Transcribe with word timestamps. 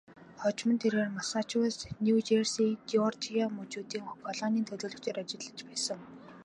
Хожим 0.41 0.69
нь 0.73 0.81
тэрээр 0.81 1.09
Массачусетс, 1.17 1.87
Нью 2.03 2.17
Жерси, 2.27 2.67
Жеоржия 2.89 3.45
мужуудын 3.57 4.05
колонийн 4.25 4.67
төлөөлөгчөөр 4.67 5.17
ажиллаж 5.23 5.59
байсан. 5.69 5.99